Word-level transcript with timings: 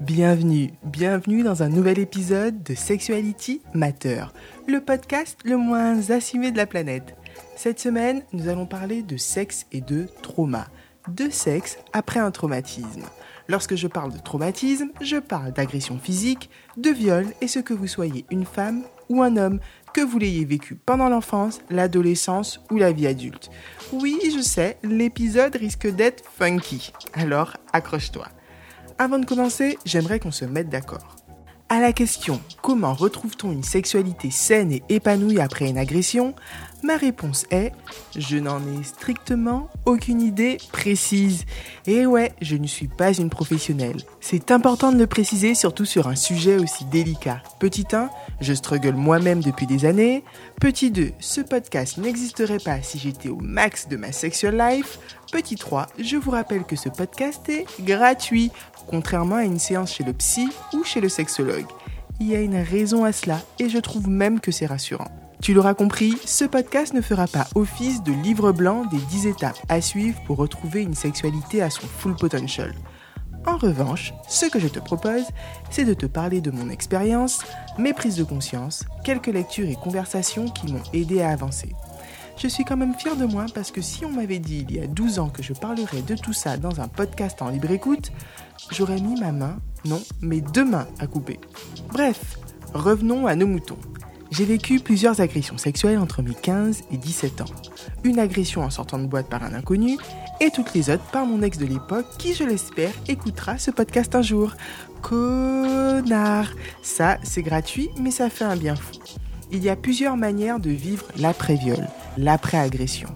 Bienvenue, 0.00 0.72
bienvenue 0.82 1.42
dans 1.42 1.62
un 1.62 1.68
nouvel 1.68 1.98
épisode 1.98 2.62
de 2.62 2.74
Sexuality 2.74 3.60
Matter, 3.74 4.24
le 4.66 4.80
podcast 4.80 5.38
le 5.44 5.58
moins 5.58 6.10
assumé 6.10 6.50
de 6.50 6.56
la 6.56 6.64
planète. 6.64 7.14
Cette 7.54 7.80
semaine, 7.80 8.22
nous 8.32 8.48
allons 8.48 8.64
parler 8.64 9.02
de 9.02 9.18
sexe 9.18 9.66
et 9.72 9.82
de 9.82 10.06
trauma. 10.22 10.68
De 11.08 11.28
sexe 11.28 11.76
après 11.92 12.18
un 12.18 12.30
traumatisme. 12.30 13.04
Lorsque 13.46 13.74
je 13.74 13.88
parle 13.88 14.14
de 14.14 14.18
traumatisme, 14.18 14.88
je 15.02 15.18
parle 15.18 15.52
d'agression 15.52 15.98
physique, 15.98 16.48
de 16.78 16.88
viol 16.88 17.26
et 17.42 17.46
ce 17.46 17.58
que 17.58 17.74
vous 17.74 17.86
soyez 17.86 18.24
une 18.30 18.46
femme 18.46 18.84
ou 19.10 19.22
un 19.22 19.36
homme, 19.36 19.60
que 19.92 20.00
vous 20.00 20.18
l'ayez 20.18 20.46
vécu 20.46 20.76
pendant 20.76 21.10
l'enfance, 21.10 21.60
l'adolescence 21.68 22.62
ou 22.70 22.78
la 22.78 22.92
vie 22.92 23.06
adulte. 23.06 23.50
Oui, 23.92 24.18
je 24.34 24.40
sais, 24.40 24.78
l'épisode 24.82 25.56
risque 25.56 25.88
d'être 25.94 26.24
funky. 26.24 26.90
Alors, 27.12 27.58
accroche-toi. 27.74 28.28
Avant 29.02 29.18
de 29.18 29.24
commencer, 29.24 29.78
j'aimerais 29.86 30.20
qu'on 30.20 30.30
se 30.30 30.44
mette 30.44 30.68
d'accord. 30.68 31.16
À 31.70 31.80
la 31.80 31.94
question 31.94 32.38
comment 32.60 32.92
retrouve-t-on 32.92 33.50
une 33.50 33.62
sexualité 33.62 34.30
saine 34.30 34.72
et 34.72 34.82
épanouie 34.90 35.40
après 35.40 35.70
une 35.70 35.78
agression? 35.78 36.34
Ma 36.82 36.96
réponse 36.96 37.46
est 37.50 37.72
je 38.16 38.36
n'en 38.38 38.58
ai 38.58 38.82
strictement 38.82 39.68
aucune 39.84 40.22
idée 40.22 40.56
précise. 40.72 41.44
Et 41.86 42.06
ouais, 42.06 42.32
je 42.40 42.56
ne 42.56 42.66
suis 42.66 42.88
pas 42.88 43.12
une 43.12 43.28
professionnelle. 43.28 43.98
C'est 44.20 44.50
important 44.50 44.90
de 44.90 44.98
le 44.98 45.06
préciser, 45.06 45.54
surtout 45.54 45.84
sur 45.84 46.08
un 46.08 46.14
sujet 46.14 46.56
aussi 46.56 46.84
délicat. 46.86 47.42
Petit 47.58 47.86
1, 47.92 48.08
je 48.40 48.54
struggle 48.54 48.94
moi-même 48.94 49.42
depuis 49.42 49.66
des 49.66 49.84
années. 49.84 50.24
Petit 50.60 50.90
2, 50.90 51.12
ce 51.18 51.40
podcast 51.42 51.98
n'existerait 51.98 52.58
pas 52.58 52.80
si 52.82 52.98
j'étais 52.98 53.28
au 53.28 53.36
max 53.36 53.88
de 53.88 53.96
ma 53.96 54.12
sexual 54.12 54.56
life. 54.56 54.98
Petit 55.32 55.56
3, 55.56 55.86
je 55.98 56.16
vous 56.16 56.30
rappelle 56.30 56.64
que 56.64 56.76
ce 56.76 56.88
podcast 56.88 57.48
est 57.48 57.66
gratuit, 57.80 58.50
contrairement 58.86 59.36
à 59.36 59.44
une 59.44 59.58
séance 59.58 59.92
chez 59.92 60.04
le 60.04 60.12
psy 60.14 60.48
ou 60.72 60.82
chez 60.82 61.00
le 61.00 61.08
sexologue. 61.08 61.66
Il 62.20 62.28
y 62.28 62.34
a 62.34 62.40
une 62.40 62.56
raison 62.56 63.04
à 63.04 63.12
cela 63.12 63.40
et 63.58 63.68
je 63.68 63.78
trouve 63.78 64.08
même 64.08 64.40
que 64.40 64.50
c'est 64.50 64.66
rassurant. 64.66 65.10
Tu 65.42 65.54
l'auras 65.54 65.72
compris, 65.72 66.16
ce 66.26 66.44
podcast 66.44 66.92
ne 66.92 67.00
fera 67.00 67.26
pas 67.26 67.46
office 67.54 68.02
de 68.02 68.12
livre 68.12 68.52
blanc 68.52 68.84
des 68.84 68.98
10 68.98 69.26
étapes 69.26 69.58
à 69.70 69.80
suivre 69.80 70.20
pour 70.26 70.36
retrouver 70.36 70.82
une 70.82 70.94
sexualité 70.94 71.62
à 71.62 71.70
son 71.70 71.86
full 71.86 72.14
potential. 72.14 72.74
En 73.46 73.56
revanche, 73.56 74.12
ce 74.28 74.44
que 74.44 74.60
je 74.60 74.68
te 74.68 74.78
propose, 74.78 75.24
c'est 75.70 75.86
de 75.86 75.94
te 75.94 76.04
parler 76.04 76.42
de 76.42 76.50
mon 76.50 76.68
expérience, 76.68 77.42
mes 77.78 77.94
prises 77.94 78.16
de 78.16 78.24
conscience, 78.24 78.84
quelques 79.02 79.28
lectures 79.28 79.68
et 79.70 79.76
conversations 79.76 80.44
qui 80.44 80.70
m'ont 80.70 80.82
aidé 80.92 81.22
à 81.22 81.30
avancer. 81.30 81.70
Je 82.36 82.46
suis 82.46 82.64
quand 82.64 82.76
même 82.76 82.94
fière 82.94 83.16
de 83.16 83.24
moi 83.24 83.46
parce 83.54 83.70
que 83.70 83.80
si 83.80 84.04
on 84.04 84.10
m'avait 84.10 84.38
dit 84.40 84.66
il 84.68 84.76
y 84.76 84.80
a 84.80 84.86
12 84.86 85.20
ans 85.20 85.30
que 85.30 85.42
je 85.42 85.54
parlerais 85.54 86.02
de 86.02 86.16
tout 86.16 86.34
ça 86.34 86.58
dans 86.58 86.80
un 86.82 86.88
podcast 86.88 87.40
en 87.40 87.48
libre 87.48 87.70
écoute, 87.70 88.12
j'aurais 88.70 89.00
mis 89.00 89.18
ma 89.18 89.32
main, 89.32 89.58
non, 89.86 90.02
mes 90.20 90.42
deux 90.42 90.64
mains 90.66 90.86
à 90.98 91.06
couper. 91.06 91.40
Bref, 91.88 92.38
revenons 92.74 93.26
à 93.26 93.36
nos 93.36 93.46
moutons. 93.46 93.78
J'ai 94.30 94.44
vécu 94.44 94.78
plusieurs 94.78 95.20
agressions 95.20 95.58
sexuelles 95.58 95.98
entre 95.98 96.22
mes 96.22 96.34
15 96.34 96.84
et 96.92 96.96
17 96.96 97.40
ans. 97.40 97.52
Une 98.04 98.20
agression 98.20 98.62
en 98.62 98.70
sortant 98.70 98.98
de 98.98 99.06
boîte 99.06 99.28
par 99.28 99.42
un 99.42 99.54
inconnu 99.54 99.98
et 100.40 100.50
toutes 100.50 100.72
les 100.72 100.88
autres 100.88 101.04
par 101.10 101.26
mon 101.26 101.42
ex 101.42 101.58
de 101.58 101.66
l'époque 101.66 102.06
qui, 102.16 102.34
je 102.34 102.44
l'espère, 102.44 102.92
écoutera 103.08 103.58
ce 103.58 103.72
podcast 103.72 104.14
un 104.14 104.22
jour. 104.22 104.52
Connard 105.02 106.48
Ça, 106.82 107.18
c'est 107.24 107.42
gratuit, 107.42 107.90
mais 108.00 108.12
ça 108.12 108.30
fait 108.30 108.44
un 108.44 108.56
bien 108.56 108.76
fou. 108.76 108.94
Il 109.50 109.64
y 109.64 109.68
a 109.68 109.74
plusieurs 109.74 110.16
manières 110.16 110.60
de 110.60 110.70
vivre 110.70 111.06
l'après-viol, 111.16 111.88
l'après-agression. 112.16 113.08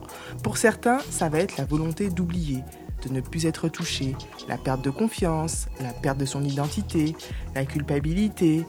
Pour 0.43 0.57
certains, 0.57 0.99
ça 1.11 1.29
va 1.29 1.39
être 1.39 1.57
la 1.57 1.65
volonté 1.65 2.11
d'oublier, 2.11 2.65
de 3.07 3.15
ne 3.15 3.21
plus 3.21 3.47
être 3.47 3.69
touché, 3.69 4.17
la 4.49 4.59
perte 4.59 4.83
de 4.83 4.91
confiance, 4.91 5.67
la 5.81 5.93
perte 5.93 6.19
de 6.19 6.25
son 6.25 6.43
identité, 6.43 7.15
la 7.55 7.65
culpabilité, 7.65 8.65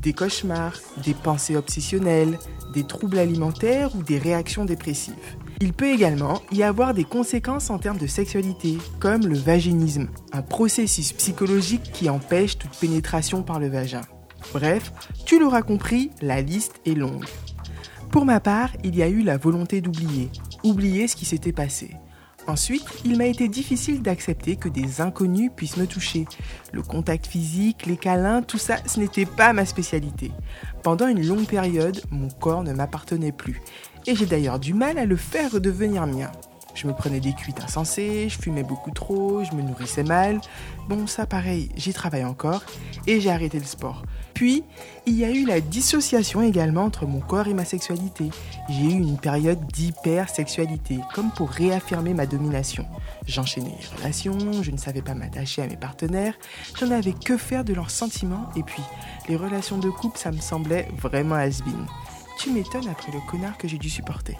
des 0.00 0.12
cauchemars, 0.12 0.78
des 1.04 1.14
pensées 1.14 1.56
obsessionnelles, 1.56 2.38
des 2.72 2.84
troubles 2.84 3.18
alimentaires 3.18 3.94
ou 3.96 4.02
des 4.02 4.18
réactions 4.18 4.64
dépressives. 4.64 5.14
Il 5.60 5.72
peut 5.72 5.90
également 5.90 6.40
y 6.52 6.62
avoir 6.62 6.94
des 6.94 7.04
conséquences 7.04 7.68
en 7.68 7.78
termes 7.78 7.98
de 7.98 8.06
sexualité, 8.06 8.78
comme 8.98 9.26
le 9.26 9.36
vaginisme, 9.36 10.08
un 10.32 10.42
processus 10.42 11.12
psychologique 11.12 11.90
qui 11.92 12.08
empêche 12.08 12.56
toute 12.56 12.76
pénétration 12.78 13.42
par 13.42 13.60
le 13.60 13.68
vagin. 13.68 14.00
Bref, 14.54 14.92
tu 15.26 15.38
l'auras 15.38 15.62
compris, 15.62 16.10
la 16.22 16.40
liste 16.40 16.80
est 16.86 16.94
longue. 16.94 17.26
Pour 18.10 18.24
ma 18.24 18.40
part, 18.40 18.70
il 18.82 18.96
y 18.96 19.02
a 19.02 19.08
eu 19.08 19.22
la 19.22 19.36
volonté 19.36 19.80
d'oublier, 19.80 20.30
oublier 20.64 21.06
ce 21.08 21.14
qui 21.14 21.26
s'était 21.26 21.52
passé. 21.52 21.90
Ensuite, 22.46 22.84
il 23.04 23.16
m'a 23.16 23.26
été 23.26 23.48
difficile 23.48 24.02
d'accepter 24.02 24.56
que 24.56 24.68
des 24.68 25.00
inconnus 25.00 25.50
puissent 25.54 25.76
me 25.76 25.86
toucher. 25.86 26.26
Le 26.72 26.82
contact 26.82 27.26
physique, 27.26 27.86
les 27.86 27.96
câlins, 27.96 28.42
tout 28.42 28.58
ça, 28.58 28.78
ce 28.86 28.98
n'était 28.98 29.26
pas 29.26 29.52
ma 29.52 29.64
spécialité. 29.64 30.32
Pendant 30.82 31.06
une 31.06 31.26
longue 31.26 31.46
période, 31.46 32.00
mon 32.10 32.28
corps 32.28 32.64
ne 32.64 32.72
m'appartenait 32.72 33.32
plus. 33.32 33.60
Et 34.06 34.14
j'ai 34.14 34.26
d'ailleurs 34.26 34.58
du 34.58 34.74
mal 34.74 34.98
à 34.98 35.04
le 35.04 35.16
faire 35.16 35.52
redevenir 35.52 36.06
mien. 36.06 36.32
Je 36.74 36.86
me 36.86 36.92
prenais 36.92 37.20
des 37.20 37.32
cuites 37.32 37.60
insensées, 37.60 38.28
je 38.28 38.38
fumais 38.38 38.62
beaucoup 38.62 38.90
trop, 38.90 39.44
je 39.44 39.54
me 39.54 39.62
nourrissais 39.62 40.04
mal. 40.04 40.40
Bon, 40.88 41.06
ça 41.06 41.26
pareil, 41.26 41.68
j'y 41.76 41.92
travaille 41.92 42.24
encore 42.24 42.62
et 43.06 43.20
j'ai 43.20 43.30
arrêté 43.30 43.58
le 43.58 43.64
sport. 43.64 44.02
Puis, 44.40 44.64
il 45.04 45.18
y 45.18 45.24
a 45.26 45.30
eu 45.30 45.44
la 45.44 45.60
dissociation 45.60 46.40
également 46.40 46.84
entre 46.84 47.04
mon 47.04 47.20
corps 47.20 47.48
et 47.48 47.52
ma 47.52 47.66
sexualité. 47.66 48.30
J'ai 48.70 48.84
eu 48.84 48.92
une 48.92 49.18
période 49.18 49.66
d'hypersexualité, 49.66 51.00
comme 51.14 51.30
pour 51.30 51.50
réaffirmer 51.50 52.14
ma 52.14 52.24
domination. 52.24 52.86
J'enchaînais 53.26 53.76
les 53.78 53.98
relations, 53.98 54.62
je 54.62 54.70
ne 54.70 54.78
savais 54.78 55.02
pas 55.02 55.12
m'attacher 55.12 55.60
à 55.60 55.66
mes 55.66 55.76
partenaires, 55.76 56.32
j'en 56.78 56.90
avais 56.90 57.12
que 57.12 57.36
faire 57.36 57.66
de 57.66 57.74
leurs 57.74 57.90
sentiments, 57.90 58.48
et 58.56 58.62
puis, 58.62 58.82
les 59.28 59.36
relations 59.36 59.76
de 59.76 59.90
couple, 59.90 60.18
ça 60.18 60.32
me 60.32 60.40
semblait 60.40 60.88
vraiment 60.96 61.34
has-been. 61.34 61.84
Tu 62.38 62.50
m'étonnes 62.50 62.88
après 62.88 63.12
le 63.12 63.20
connard 63.30 63.58
que 63.58 63.68
j'ai 63.68 63.76
dû 63.76 63.90
supporter. 63.90 64.38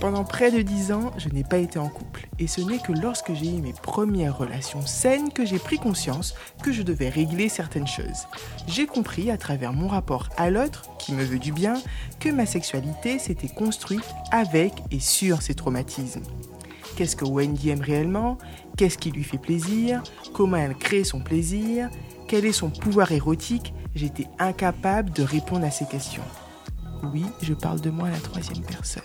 Pendant 0.00 0.24
près 0.24 0.50
de 0.50 0.60
dix 0.60 0.92
ans, 0.92 1.12
je 1.16 1.28
n'ai 1.28 1.44
pas 1.44 1.58
été 1.58 1.78
en 1.78 1.88
couple. 1.88 2.28
Et 2.38 2.46
ce 2.46 2.60
n'est 2.60 2.78
que 2.78 2.92
lorsque 2.92 3.32
j'ai 3.32 3.56
eu 3.56 3.60
mes 3.60 3.72
premières 3.72 4.36
relations 4.36 4.84
saines 4.84 5.32
que 5.32 5.46
j'ai 5.46 5.58
pris 5.58 5.78
conscience 5.78 6.34
que 6.62 6.72
je 6.72 6.82
devais 6.82 7.08
régler 7.08 7.48
certaines 7.48 7.86
choses. 7.86 8.26
J'ai 8.66 8.86
compris 8.86 9.30
à 9.30 9.38
travers 9.38 9.72
mon 9.72 9.88
rapport 9.88 10.28
à 10.36 10.50
l'autre, 10.50 10.84
qui 10.98 11.12
me 11.12 11.24
veut 11.24 11.38
du 11.38 11.52
bien, 11.52 11.80
que 12.20 12.28
ma 12.28 12.44
sexualité 12.44 13.18
s'était 13.18 13.48
construite 13.48 14.04
avec 14.30 14.74
et 14.90 15.00
sur 15.00 15.42
ces 15.42 15.54
traumatismes. 15.54 16.22
Qu'est-ce 16.96 17.16
que 17.16 17.24
Wendy 17.24 17.70
aime 17.70 17.80
réellement? 17.80 18.38
Qu'est-ce 18.76 18.98
qui 18.98 19.10
lui 19.10 19.24
fait 19.24 19.38
plaisir? 19.38 20.02
Comment 20.32 20.58
elle 20.58 20.76
crée 20.76 21.04
son 21.04 21.20
plaisir? 21.20 21.88
Quel 22.28 22.44
est 22.44 22.52
son 22.52 22.70
pouvoir 22.70 23.10
érotique? 23.12 23.72
J'étais 23.94 24.26
incapable 24.38 25.10
de 25.12 25.22
répondre 25.22 25.64
à 25.64 25.70
ces 25.70 25.86
questions. 25.86 26.22
Oui, 27.12 27.24
je 27.42 27.54
parle 27.54 27.80
de 27.80 27.90
moi 27.90 28.08
à 28.08 28.12
la 28.12 28.18
troisième 28.18 28.64
personne. 28.64 29.02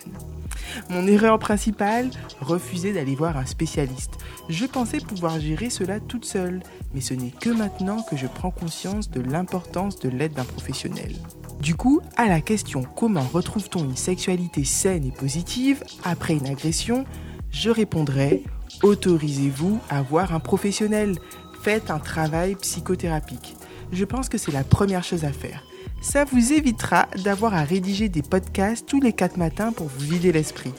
Mon 0.90 1.08
erreur 1.08 1.40
principale, 1.40 2.10
refuser 2.42 2.94
d'aller 2.94 3.16
voir 3.16 3.38
un 3.38 3.46
spécialiste. 3.46 4.18
Je 4.50 4.66
pensais 4.66 5.00
pouvoir 5.00 5.40
gérer 5.40 5.70
cela 5.70 6.00
toute 6.00 6.26
seule, 6.26 6.62
mais 6.94 7.02
ce 7.02 7.14
n'est 7.14 7.32
que 7.32 7.50
maintenant 7.50 8.02
que 8.02 8.18
je 8.18 8.28
prends 8.28 8.52
conscience 8.52 9.10
de 9.10 9.22
l'importance 9.22 10.00
de 10.00 10.10
l'aide 10.10 10.34
d'un 10.34 10.46
professionnel. 10.46 11.16
Du 11.62 11.76
coup, 11.76 12.02
à 12.16 12.28
la 12.28 12.40
question 12.42 12.84
comment 12.84 13.28
retrouve-t-on 13.34 13.84
une 13.84 13.98
sexualité 13.98 14.64
saine 14.64 15.06
et 15.06 15.12
positive 15.12 15.84
après 16.04 16.36
une 16.36 16.48
agression, 16.48 17.06
je 17.52 17.70
répondrai 17.70 18.44
autorisez-vous 18.84 19.80
à 19.90 20.02
voir 20.02 20.34
un 20.34 20.40
professionnel. 20.40 21.18
Faites 21.62 21.92
un 21.92 22.00
travail 22.00 22.56
psychothérapique. 22.56 23.58
Je 23.92 24.06
pense 24.06 24.30
que 24.30 24.38
c'est 24.38 24.52
la 24.52 24.64
première 24.64 25.04
chose 25.04 25.26
à 25.26 25.34
faire. 25.34 25.64
Ça 26.02 26.24
vous 26.24 26.54
évitera 26.54 27.08
d'avoir 27.24 27.54
à 27.54 27.64
rédiger 27.64 28.08
des 28.08 28.22
podcasts 28.22 28.88
tous 28.88 29.02
les 29.02 29.12
4 29.12 29.38
matins 29.38 29.74
pour 29.74 29.88
vous 29.88 30.00
vider 30.00 30.32
l'esprit. 30.32 30.74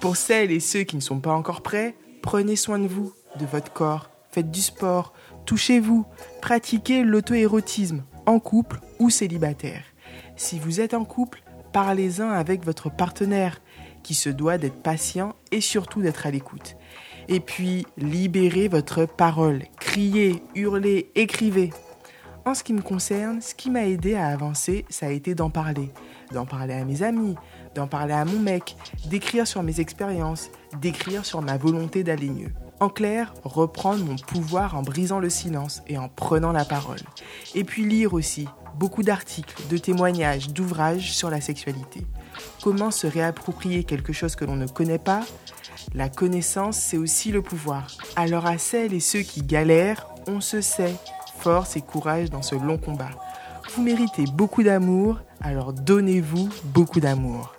Pour 0.00 0.16
celles 0.16 0.50
et 0.50 0.60
ceux 0.60 0.82
qui 0.82 0.96
ne 0.96 1.00
sont 1.00 1.20
pas 1.20 1.32
encore 1.32 1.62
prêts, 1.62 1.94
prenez 2.22 2.56
soin 2.56 2.80
de 2.80 2.88
vous, 2.88 3.12
de 3.38 3.46
votre 3.46 3.72
corps, 3.72 4.10
faites 4.32 4.50
du 4.50 4.60
sport, 4.60 5.12
touchez-vous, 5.46 6.04
pratiquez 6.42 7.04
l'auto-érotisme, 7.04 8.02
en 8.26 8.40
couple 8.40 8.80
ou 8.98 9.10
célibataire. 9.10 9.84
Si 10.36 10.58
vous 10.58 10.80
êtes 10.80 10.94
en 10.94 11.04
couple, 11.04 11.44
parlez-en 11.72 12.30
avec 12.30 12.64
votre 12.64 12.90
partenaire, 12.90 13.60
qui 14.02 14.14
se 14.14 14.28
doit 14.28 14.58
d'être 14.58 14.82
patient 14.82 15.34
et 15.52 15.60
surtout 15.60 16.02
d'être 16.02 16.26
à 16.26 16.30
l'écoute. 16.30 16.76
Et 17.28 17.40
puis, 17.40 17.86
libérez 17.96 18.68
votre 18.68 19.06
parole, 19.06 19.62
criez, 19.78 20.42
hurlez, 20.54 21.10
écrivez. 21.14 21.70
En 22.46 22.52
ce 22.52 22.62
qui 22.62 22.74
me 22.74 22.82
concerne, 22.82 23.40
ce 23.40 23.54
qui 23.54 23.70
m'a 23.70 23.86
aidé 23.86 24.16
à 24.16 24.26
avancer, 24.26 24.84
ça 24.90 25.06
a 25.06 25.10
été 25.10 25.34
d'en 25.34 25.48
parler. 25.48 25.90
D'en 26.30 26.44
parler 26.44 26.74
à 26.74 26.84
mes 26.84 27.02
amis, 27.02 27.36
d'en 27.74 27.86
parler 27.86 28.12
à 28.12 28.26
mon 28.26 28.38
mec, 28.38 28.76
d'écrire 29.06 29.46
sur 29.46 29.62
mes 29.62 29.80
expériences, 29.80 30.50
d'écrire 30.80 31.24
sur 31.24 31.40
ma 31.40 31.56
volonté 31.56 32.04
d'aller 32.04 32.28
mieux. 32.28 32.52
En 32.80 32.90
clair, 32.90 33.32
reprendre 33.44 34.04
mon 34.04 34.16
pouvoir 34.16 34.76
en 34.76 34.82
brisant 34.82 35.20
le 35.20 35.30
silence 35.30 35.82
et 35.86 35.96
en 35.96 36.10
prenant 36.10 36.52
la 36.52 36.66
parole. 36.66 37.00
Et 37.54 37.64
puis 37.64 37.86
lire 37.86 38.12
aussi 38.12 38.46
beaucoup 38.78 39.02
d'articles, 39.02 39.54
de 39.70 39.78
témoignages, 39.78 40.50
d'ouvrages 40.50 41.14
sur 41.14 41.30
la 41.30 41.40
sexualité. 41.40 42.06
Comment 42.62 42.90
se 42.90 43.06
réapproprier 43.06 43.84
quelque 43.84 44.12
chose 44.12 44.36
que 44.36 44.44
l'on 44.44 44.56
ne 44.56 44.66
connaît 44.66 44.98
pas? 44.98 45.20
La 45.94 46.10
connaissance, 46.10 46.76
c'est 46.76 46.98
aussi 46.98 47.30
le 47.30 47.40
pouvoir. 47.40 47.86
Alors 48.16 48.44
à 48.44 48.58
celles 48.58 48.92
et 48.92 49.00
ceux 49.00 49.20
qui 49.20 49.42
galèrent, 49.42 50.08
on 50.26 50.40
se 50.40 50.60
sait, 50.60 50.94
force 51.44 51.76
et 51.76 51.82
courage 51.82 52.30
dans 52.30 52.40
ce 52.40 52.54
long 52.54 52.78
combat. 52.78 53.10
Vous 53.74 53.82
méritez 53.82 54.24
beaucoup 54.32 54.62
d'amour, 54.62 55.18
alors 55.42 55.74
donnez-vous 55.74 56.48
beaucoup 56.64 57.00
d'amour. 57.00 57.54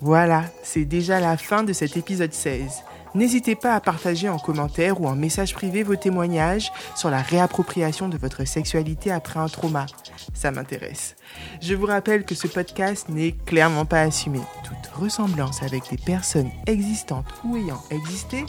Voilà, 0.00 0.44
c'est 0.62 0.84
déjà 0.84 1.18
la 1.18 1.36
fin 1.36 1.64
de 1.64 1.72
cet 1.72 1.96
épisode 1.96 2.32
16. 2.32 2.84
N'hésitez 3.16 3.56
pas 3.56 3.74
à 3.74 3.80
partager 3.80 4.28
en 4.28 4.38
commentaire 4.38 5.00
ou 5.00 5.08
en 5.08 5.16
message 5.16 5.54
privé 5.54 5.82
vos 5.82 5.96
témoignages 5.96 6.70
sur 6.94 7.10
la 7.10 7.20
réappropriation 7.20 8.08
de 8.08 8.16
votre 8.16 8.46
sexualité 8.46 9.10
après 9.10 9.40
un 9.40 9.48
trauma. 9.48 9.86
Ça 10.32 10.52
m'intéresse. 10.52 11.16
Je 11.60 11.74
vous 11.74 11.86
rappelle 11.86 12.24
que 12.24 12.36
ce 12.36 12.46
podcast 12.46 13.08
n'est 13.08 13.32
clairement 13.32 13.86
pas 13.86 14.02
assumé. 14.02 14.40
Toute 14.62 14.92
ressemblance 14.94 15.64
avec 15.64 15.90
des 15.90 15.98
personnes 15.98 16.50
existantes 16.66 17.26
ou 17.42 17.56
ayant 17.56 17.82
existé 17.90 18.44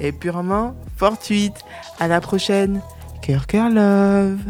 est 0.00 0.12
purement 0.12 0.74
fortuite. 0.96 1.56
À 2.00 2.08
la 2.08 2.22
prochaine. 2.22 2.80
Cœur, 3.22 3.46
cœur, 3.46 3.70
love. 3.70 4.40